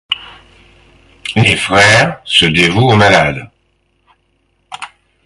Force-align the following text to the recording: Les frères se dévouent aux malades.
Les 1.35 1.55
frères 1.55 2.21
se 2.25 2.47
dévouent 2.47 2.93
aux 2.93 2.95
malades. 2.95 3.51